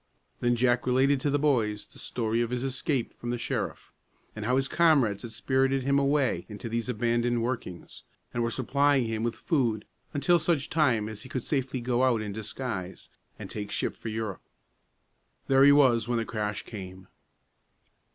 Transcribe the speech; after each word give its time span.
Then 0.39 0.55
Jack 0.55 0.87
related 0.87 1.19
to 1.19 1.29
the 1.29 1.37
boys 1.37 1.85
the 1.85 1.99
story 1.99 2.41
of 2.41 2.49
his 2.49 2.63
escape 2.63 3.13
from 3.19 3.29
the 3.29 3.37
sheriff, 3.37 3.93
and 4.35 4.45
how 4.45 4.55
his 4.55 4.67
comrades 4.67 5.21
had 5.21 5.31
spirited 5.31 5.83
him 5.83 5.99
away 5.99 6.47
into 6.49 6.67
these 6.67 6.89
abandoned 6.89 7.43
workings, 7.43 8.01
and 8.33 8.41
were 8.41 8.49
supplying 8.49 9.05
him 9.05 9.21
with 9.21 9.35
food 9.35 9.85
until 10.11 10.39
such 10.39 10.71
time 10.71 11.07
as 11.07 11.21
he 11.21 11.29
could 11.29 11.43
safely 11.43 11.81
go 11.81 12.01
out 12.01 12.19
in 12.23 12.33
disguise, 12.33 13.09
and 13.37 13.51
take 13.51 13.69
ship 13.69 13.95
for 13.95 14.07
Europe. 14.09 14.41
There 15.47 15.63
he 15.63 15.71
was 15.71 16.07
when 16.07 16.17
the 16.17 16.25
crash 16.25 16.63
came. 16.63 17.07